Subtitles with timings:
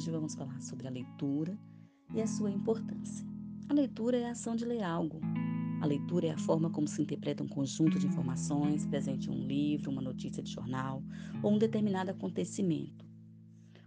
[0.00, 1.54] hoje vamos falar sobre a leitura
[2.14, 3.26] e a sua importância.
[3.68, 5.20] A leitura é a ação de ler algo.
[5.82, 9.46] A leitura é a forma como se interpreta um conjunto de informações presente em um
[9.46, 11.02] livro, uma notícia de jornal
[11.42, 13.04] ou um determinado acontecimento.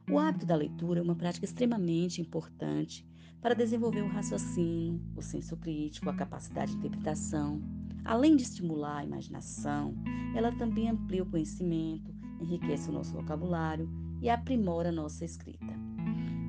[0.07, 3.03] O hábito da leitura é uma prática extremamente importante
[3.41, 7.59] para desenvolver o raciocínio, o senso crítico, a capacidade de interpretação.
[8.05, 9.95] Além de estimular a imaginação,
[10.35, 13.89] ela também amplia o conhecimento, enriquece o nosso vocabulário
[14.21, 15.73] e aprimora a nossa escrita.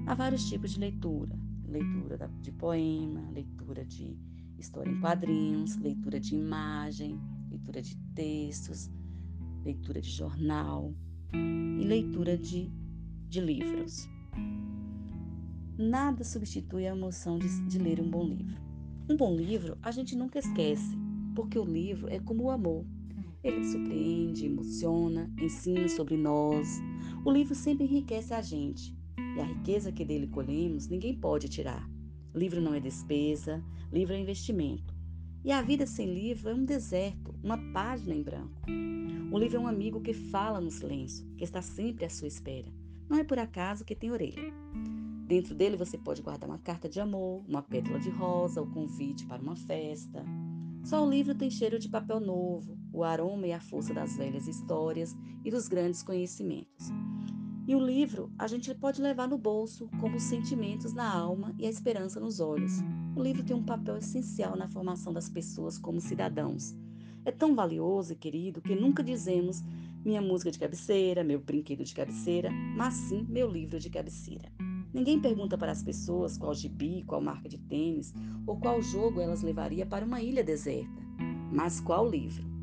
[0.07, 1.35] Há vários tipos de leitura:
[1.67, 4.17] leitura de poema, leitura de
[4.59, 7.19] história em quadrinhos, leitura de imagem,
[7.51, 8.91] leitura de textos,
[9.65, 10.95] leitura de jornal
[11.33, 12.71] e leitura de,
[13.29, 14.07] de livros.
[15.79, 18.63] Nada substitui a emoção de, de ler um bom livro.
[19.09, 20.97] Um bom livro a gente nunca esquece,
[21.35, 22.85] porque o livro é como o amor.
[23.43, 26.69] Ele surpreende, emociona, ensina sobre nós.
[27.25, 28.97] O livro sempre enriquece a gente.
[29.65, 31.89] Riqueza que dele colhemos, ninguém pode tirar.
[32.35, 34.95] Livro não é despesa, livro é investimento.
[35.43, 38.61] E a vida sem livro é um deserto, uma página em branco.
[39.33, 42.71] O livro é um amigo que fala no silêncio, que está sempre à sua espera.
[43.09, 44.53] Não é por acaso que tem orelha.
[45.27, 49.25] Dentro dele você pode guardar uma carta de amor, uma pétala de rosa, o convite
[49.25, 50.23] para uma festa.
[50.85, 54.47] Só o livro tem cheiro de papel novo, o aroma e a força das velhas
[54.47, 56.93] histórias e dos grandes conhecimentos.
[57.67, 61.67] E o livro a gente pode levar no bolso, como os sentimentos na alma e
[61.67, 62.73] a esperança nos olhos.
[63.17, 66.75] O livro tem um papel essencial na formação das pessoas como cidadãos.
[67.25, 69.63] É tão valioso e querido que nunca dizemos
[70.05, 74.53] minha música de cabeceira, meu brinquedo de cabeceira, mas sim meu livro de cabeceira.
[74.93, 78.13] Ninguém pergunta para as pessoas qual gibi, qual marca de tênis
[78.47, 81.03] ou qual jogo elas levaria para uma ilha deserta,
[81.51, 82.54] mas qual livro.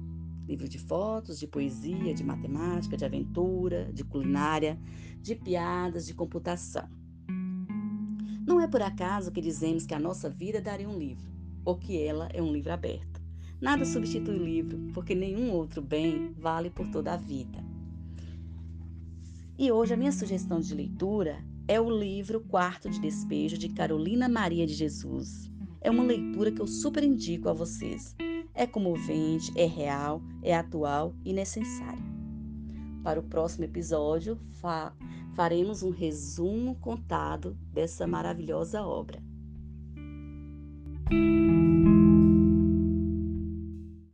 [0.47, 4.79] Livro de fotos, de poesia, de matemática, de aventura, de culinária,
[5.21, 6.87] de piadas, de computação.
[8.45, 11.31] Não é por acaso que dizemos que a nossa vida daria um livro,
[11.63, 13.21] ou que ela é um livro aberto.
[13.61, 17.63] Nada substitui o livro, porque nenhum outro bem vale por toda a vida.
[19.57, 24.27] E hoje a minha sugestão de leitura é o livro Quarto de Despejo de Carolina
[24.27, 25.51] Maria de Jesus.
[25.79, 28.15] É uma leitura que eu super indico a vocês.
[28.53, 32.03] É comovente, é real, é atual e necessária.
[33.03, 34.93] Para o próximo episódio, fa
[35.33, 39.21] faremos um resumo contado dessa maravilhosa obra.